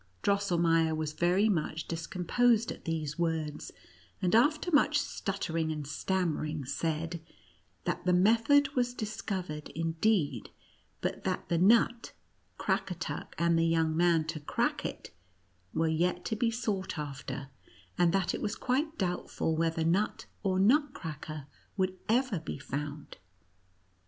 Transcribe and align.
Drosselmeier 0.23 0.95
was 0.97 1.13
very 1.13 1.47
much 1.47 1.87
discom 1.87 2.25
posed 2.27 2.71
at 2.71 2.85
these 2.85 3.19
words; 3.19 3.71
and, 4.19 4.33
after 4.33 4.71
much 4.71 4.99
stuttering 4.99 5.71
and 5.71 5.85
stammering, 5.85 6.65
said, 6.65 7.21
that 7.83 8.03
the 8.03 8.11
method 8.11 8.69
was 8.73 8.95
dis 8.95 9.21
covered, 9.21 9.69
indeed, 9.75 10.49
but 11.01 11.23
that 11.23 11.49
the 11.49 11.59
nut 11.59 12.13
Crackatuck 12.57 13.35
and 13.37 13.59
the 13.59 13.67
young 13.67 13.95
man 13.95 14.25
to 14.25 14.39
crack 14.39 14.85
it 14.87 15.11
were 15.71 15.87
yet 15.87 16.25
to 16.25 16.35
be 16.35 16.49
sought 16.49 16.97
after, 16.97 17.49
and 17.95 18.11
that 18.11 18.33
it 18.33 18.41
was 18.41 18.55
quite 18.55 18.97
doubtful 18.97 19.55
whether 19.55 19.83
nut 19.83 20.25
or 20.41 20.59
nutcracker 20.59 21.45
would 21.77 21.95
ever 22.09 22.39
be 22.39 22.57
found. 22.57 23.17